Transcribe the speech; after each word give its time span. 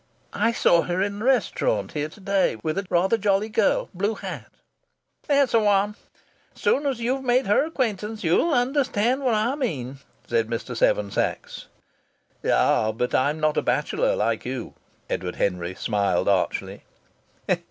"I 0.33 0.51
saw 0.51 0.81
her 0.81 0.99
in 1.03 1.19
the 1.19 1.25
restaurant 1.25 1.91
here 1.91 2.09
to 2.09 2.19
day 2.19 2.55
with 2.63 2.75
a 2.79 2.87
rather 2.89 3.19
jolly 3.19 3.49
girl 3.49 3.87
blue 3.93 4.15
hat." 4.15 4.49
"That's 5.27 5.51
the 5.51 5.59
one. 5.59 5.95
As 6.55 6.61
soon 6.63 6.87
as 6.87 6.99
you've 6.99 7.21
made 7.23 7.45
her 7.45 7.65
acquaintance 7.67 8.23
you'll 8.23 8.51
understand 8.51 9.21
what 9.23 9.35
I 9.35 9.53
mean," 9.53 9.99
said 10.27 10.47
Mr. 10.47 10.75
Seven 10.75 11.11
Sachs. 11.11 11.67
"Ah! 12.43 12.91
But 12.91 13.13
I'm 13.13 13.39
not 13.39 13.57
a 13.57 13.61
bachelor 13.61 14.15
like 14.15 14.43
you," 14.43 14.73
Edward 15.07 15.35
Henry 15.35 15.75
smiled 15.75 16.27
archly. 16.27 16.81